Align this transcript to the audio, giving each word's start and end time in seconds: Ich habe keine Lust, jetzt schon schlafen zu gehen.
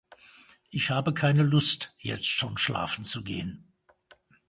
Ich 0.71 0.89
habe 0.89 1.13
keine 1.13 1.43
Lust, 1.43 1.93
jetzt 1.99 2.25
schon 2.25 2.57
schlafen 2.57 3.03
zu 3.05 3.23
gehen. 3.23 3.71